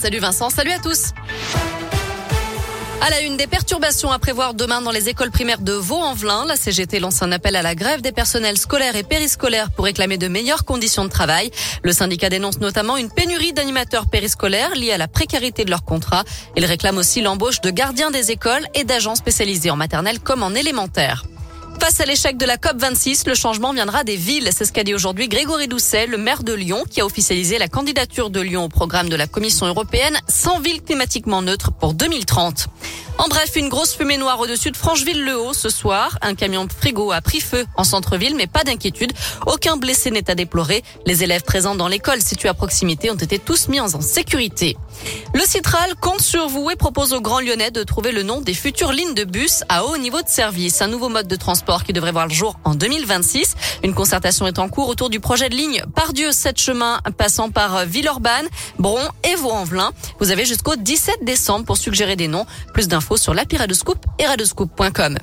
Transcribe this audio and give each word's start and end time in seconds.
Salut 0.00 0.20
Vincent, 0.20 0.48
salut 0.48 0.70
à 0.70 0.78
tous. 0.78 1.12
À 3.00 3.10
la 3.10 3.20
une 3.22 3.36
des 3.36 3.48
perturbations 3.48 4.12
à 4.12 4.20
prévoir 4.20 4.54
demain 4.54 4.80
dans 4.80 4.92
les 4.92 5.08
écoles 5.08 5.32
primaires 5.32 5.58
de 5.60 5.72
Vaux-en-Velin, 5.72 6.44
la 6.46 6.54
CGT 6.54 7.00
lance 7.00 7.20
un 7.20 7.32
appel 7.32 7.56
à 7.56 7.62
la 7.62 7.74
grève 7.74 8.00
des 8.00 8.12
personnels 8.12 8.58
scolaires 8.58 8.94
et 8.94 9.02
périscolaires 9.02 9.72
pour 9.72 9.86
réclamer 9.86 10.16
de 10.16 10.28
meilleures 10.28 10.64
conditions 10.64 11.04
de 11.04 11.10
travail. 11.10 11.50
Le 11.82 11.90
syndicat 11.90 12.28
dénonce 12.28 12.60
notamment 12.60 12.96
une 12.96 13.10
pénurie 13.10 13.52
d'animateurs 13.52 14.06
périscolaires 14.06 14.76
liée 14.76 14.92
à 14.92 14.98
la 14.98 15.08
précarité 15.08 15.64
de 15.64 15.70
leur 15.70 15.82
contrat. 15.82 16.22
Il 16.56 16.64
réclame 16.64 16.98
aussi 16.98 17.20
l'embauche 17.20 17.60
de 17.60 17.70
gardiens 17.70 18.12
des 18.12 18.30
écoles 18.30 18.68
et 18.74 18.84
d'agents 18.84 19.16
spécialisés 19.16 19.72
en 19.72 19.76
maternelle 19.76 20.20
comme 20.20 20.44
en 20.44 20.50
élémentaire. 20.50 21.24
Face 21.80 22.00
à 22.00 22.06
l'échec 22.06 22.36
de 22.36 22.44
la 22.44 22.56
COP26, 22.56 23.28
le 23.28 23.34
changement 23.34 23.72
viendra 23.72 24.02
des 24.02 24.16
villes. 24.16 24.50
C'est 24.52 24.64
ce 24.64 24.72
qu'a 24.72 24.82
dit 24.82 24.94
aujourd'hui 24.94 25.28
Grégory 25.28 25.68
Doucet, 25.68 26.06
le 26.06 26.18
maire 26.18 26.42
de 26.42 26.52
Lyon, 26.52 26.84
qui 26.90 27.00
a 27.00 27.06
officialisé 27.06 27.56
la 27.56 27.68
candidature 27.68 28.30
de 28.30 28.40
Lyon 28.40 28.64
au 28.64 28.68
programme 28.68 29.08
de 29.08 29.14
la 29.14 29.26
Commission 29.28 29.66
européenne 29.66 30.18
sans 30.28 30.58
ville 30.60 30.82
climatiquement 30.82 31.40
neutre 31.40 31.70
pour 31.70 31.94
2030. 31.94 32.66
En 33.18 33.28
bref, 33.28 33.56
une 33.56 33.68
grosse 33.68 33.94
fumée 33.94 34.16
noire 34.16 34.40
au-dessus 34.40 34.70
de 34.70 34.76
Francheville-le-Haut 34.76 35.52
ce 35.52 35.70
soir. 35.70 36.18
Un 36.20 36.34
camion 36.34 36.66
frigo 36.68 37.12
a 37.12 37.20
pris 37.20 37.40
feu 37.40 37.64
en 37.76 37.84
centre-ville, 37.84 38.36
mais 38.36 38.46
pas 38.46 38.64
d'inquiétude. 38.64 39.12
Aucun 39.46 39.76
blessé 39.76 40.10
n'est 40.10 40.30
à 40.30 40.34
déplorer. 40.34 40.82
Les 41.06 41.22
élèves 41.22 41.42
présents 41.42 41.74
dans 41.74 41.88
l'école 41.88 42.20
située 42.22 42.48
à 42.48 42.54
proximité 42.54 43.10
ont 43.10 43.16
été 43.16 43.38
tous 43.38 43.68
mis 43.68 43.80
en 43.80 43.88
sécurité. 44.00 44.76
Le 45.34 45.40
Citral 45.40 45.94
compte 46.00 46.20
sur 46.20 46.48
vous 46.48 46.70
et 46.70 46.76
propose 46.76 47.12
aux 47.12 47.20
Grands 47.20 47.40
Lyonnais 47.40 47.70
de 47.70 47.82
trouver 47.82 48.12
le 48.12 48.22
nom 48.22 48.40
des 48.40 48.54
futures 48.54 48.92
lignes 48.92 49.14
de 49.14 49.24
bus 49.24 49.62
à 49.68 49.84
haut 49.84 49.96
niveau 49.96 50.22
de 50.22 50.28
service. 50.28 50.80
Un 50.82 50.88
nouveau 50.88 51.08
mode 51.08 51.28
de 51.28 51.36
transport 51.36 51.84
qui 51.84 51.92
devrait 51.92 52.12
voir 52.12 52.26
le 52.26 52.32
jour 52.32 52.58
en 52.64 52.74
2026. 52.74 53.54
Une 53.84 53.94
concertation 53.94 54.46
est 54.46 54.58
en 54.58 54.68
cours 54.68 54.88
autour 54.88 55.10
du 55.10 55.20
projet 55.20 55.48
de 55.48 55.54
ligne 55.54 55.82
Pardieu 55.94 56.32
7 56.32 56.58
chemins 56.58 57.00
passant 57.16 57.50
par 57.50 57.84
Villeurbanne, 57.84 58.48
Bron 58.78 59.06
et 59.24 59.34
Vaux-en-Velin. 59.36 59.92
Vous 60.18 60.30
avez 60.30 60.44
jusqu'au 60.44 60.76
17 60.76 61.24
décembre 61.24 61.66
pour 61.66 61.76
suggérer 61.76 62.16
des 62.16 62.28
noms. 62.28 62.46
Plus 62.72 62.88
d'infos 62.88 63.16
sur 63.16 63.34
l'appli 63.34 63.58
Radescoop 63.58 63.98
et 64.18 64.26
radescoop.com. 64.26 65.18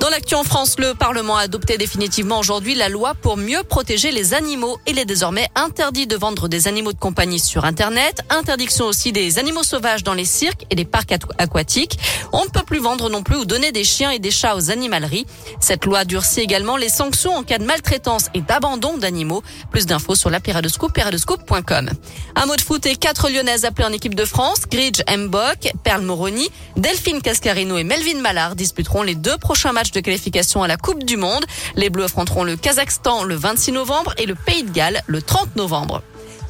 Dans 0.00 0.10
l'actu 0.10 0.34
en 0.34 0.44
France, 0.44 0.76
le 0.78 0.94
Parlement 0.94 1.36
a 1.36 1.42
adopté 1.42 1.78
définitivement 1.78 2.38
aujourd'hui 2.38 2.74
la 2.74 2.88
loi 2.88 3.14
pour 3.14 3.36
mieux 3.36 3.62
protéger 3.62 4.12
les 4.12 4.34
animaux. 4.34 4.78
Il 4.86 4.98
est 4.98 5.04
désormais 5.04 5.48
interdit 5.54 6.06
de 6.06 6.16
vendre 6.16 6.48
des 6.48 6.68
animaux 6.68 6.92
de 6.92 6.98
compagnie 6.98 7.40
sur 7.40 7.64
Internet. 7.64 8.20
Interdiction 8.28 8.84
aussi 8.84 9.12
des 9.12 9.38
animaux 9.38 9.62
sauvages 9.62 10.04
dans 10.04 10.14
les 10.14 10.26
cirques 10.26 10.66
et 10.70 10.74
les 10.74 10.84
parcs 10.84 11.12
aquatiques. 11.38 11.98
On 12.32 12.44
ne 12.44 12.50
peut 12.50 12.62
plus 12.62 12.78
vendre 12.78 13.08
non 13.08 13.22
plus 13.22 13.36
ou 13.36 13.44
donner 13.46 13.72
des 13.72 13.84
chiens 13.84 14.10
et 14.10 14.18
des 14.18 14.30
chats 14.30 14.54
aux 14.54 14.70
animaleries. 14.70 15.26
Cette 15.60 15.84
loi 15.86 16.04
durcit 16.04 16.40
également 16.40 16.76
les 16.76 16.90
sanctions 16.90 17.34
en 17.34 17.42
cas 17.42 17.58
de 17.58 17.64
maltraitance 17.64 18.26
et 18.34 18.42
d'abandon 18.42 18.98
d'animaux. 18.98 19.42
Plus 19.70 19.86
d'infos 19.86 20.14
sur 20.14 20.28
l'appli 20.30 20.52
Radescoop 20.52 20.96
et 20.98 21.02
radescoop.com. 21.02 21.90
Un 22.34 22.46
mot 22.46 22.56
de 22.56 22.60
foot 22.60 22.84
et 22.86 22.96
quatre 22.96 23.30
lyonnaises 23.30 23.64
appelées 23.64 23.86
en 23.86 23.92
équipe 23.92 24.14
de 24.14 24.24
France. 24.24 24.62
Gridge 24.70 25.00
Mbok, 25.10 25.72
Perle 25.82 26.02
Moroni, 26.02 26.48
Delphine 26.76 27.22
Cascarino 27.22 27.78
et 27.78 27.84
Melvin 27.84 28.20
Mallard 28.20 28.56
disputeront 28.56 29.02
les 29.02 29.14
deux 29.14 29.38
prochains 29.38 29.72
matchs 29.72 29.85
de 29.92 30.00
qualification 30.00 30.62
à 30.62 30.68
la 30.68 30.76
Coupe 30.76 31.04
du 31.04 31.16
Monde. 31.16 31.44
Les 31.74 31.90
Bleus 31.90 32.04
affronteront 32.04 32.44
le 32.44 32.56
Kazakhstan 32.56 33.24
le 33.24 33.34
26 33.34 33.72
novembre 33.72 34.14
et 34.18 34.26
le 34.26 34.34
Pays 34.34 34.62
de 34.62 34.70
Galles 34.70 35.02
le 35.06 35.22
30 35.22 35.56
novembre. 35.56 36.02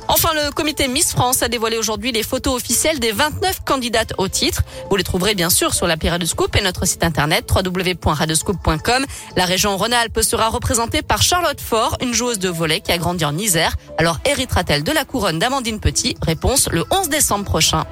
Enfin, 0.09 0.31
le 0.35 0.53
comité 0.53 0.87
Miss 0.87 1.13
France 1.13 1.43
a 1.43 1.49
dévoilé 1.49 1.79
aujourd'hui 1.79 2.13
les 2.13 2.23
photos 2.23 2.55
officielles 2.55 3.01
des 3.01 3.13
29 3.13 3.65
candidates 3.65 4.13
au 4.19 4.29
titre. 4.29 4.63
Vous 4.89 4.97
les 4.97 5.03
trouverez 5.03 5.35
bien 5.35 5.51
sûr 5.51 5.75
sur 5.75 5.87
l'appli 5.87 6.09
Radescoop 6.09 6.55
et 6.57 6.63
notre 6.63 6.87
site 6.87 7.03
internet 7.03 7.51
www.radescoop.com. 7.53 9.05
La 9.37 9.45
région 9.45 9.77
Rhône-Alpes 9.77 10.23
sera 10.23 10.49
représentée 10.49 11.03
par 11.03 11.23
Charlotte 11.23 11.61
Fort, 11.61 11.99
une 12.01 12.15
joueuse 12.15 12.39
de 12.39 12.49
volet 12.49 12.81
qui 12.81 12.93
a 12.93 12.99
grandi 12.99 13.25
en 13.25 13.37
Isère. 13.37 13.77
Alors 13.99 14.19
héritera-t-elle 14.25 14.85
de 14.85 14.93
la 14.93 15.05
couronne 15.05 15.39
d'Amandine 15.39 15.81
Petit? 15.81 16.17
Réponse 16.23 16.69
le 16.71 16.85
11 16.91 17.09
décembre 17.09 17.45
prochain. 17.45 17.85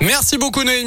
Merci 0.00 0.38
beaucoup 0.38 0.62
Noémie. 0.64 0.86